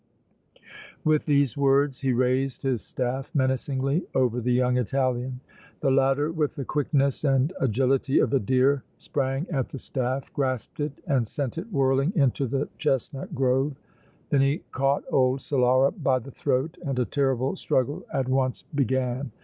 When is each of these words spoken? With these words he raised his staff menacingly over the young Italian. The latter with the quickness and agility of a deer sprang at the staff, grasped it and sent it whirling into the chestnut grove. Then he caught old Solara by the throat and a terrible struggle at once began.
With 1.03 1.25
these 1.27 1.55
words 1.55 1.99
he 1.99 2.11
raised 2.11 2.63
his 2.63 2.81
staff 2.81 3.29
menacingly 3.35 4.07
over 4.15 4.41
the 4.41 4.51
young 4.51 4.77
Italian. 4.77 5.41
The 5.81 5.91
latter 5.91 6.31
with 6.31 6.55
the 6.55 6.65
quickness 6.65 7.23
and 7.23 7.53
agility 7.59 8.17
of 8.17 8.33
a 8.33 8.39
deer 8.39 8.83
sprang 8.97 9.45
at 9.51 9.69
the 9.69 9.77
staff, 9.77 10.33
grasped 10.33 10.79
it 10.79 10.93
and 11.05 11.27
sent 11.27 11.59
it 11.59 11.71
whirling 11.71 12.13
into 12.15 12.47
the 12.47 12.67
chestnut 12.79 13.35
grove. 13.35 13.75
Then 14.31 14.41
he 14.41 14.63
caught 14.71 15.03
old 15.11 15.41
Solara 15.41 15.91
by 16.01 16.17
the 16.17 16.31
throat 16.31 16.79
and 16.83 16.97
a 16.97 17.05
terrible 17.05 17.55
struggle 17.55 18.03
at 18.11 18.27
once 18.27 18.63
began. 18.73 19.29